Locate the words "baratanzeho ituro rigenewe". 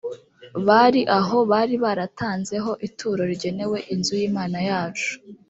1.83-3.77